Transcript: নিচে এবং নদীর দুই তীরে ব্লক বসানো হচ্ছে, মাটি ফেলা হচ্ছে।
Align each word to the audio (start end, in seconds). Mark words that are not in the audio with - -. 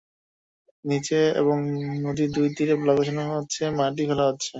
নিচে 0.85 1.19
এবং 1.41 1.57
নদীর 2.05 2.29
দুই 2.35 2.47
তীরে 2.55 2.75
ব্লক 2.81 2.95
বসানো 2.99 3.23
হচ্ছে, 3.33 3.63
মাটি 3.77 4.03
ফেলা 4.09 4.25
হচ্ছে। 4.29 4.49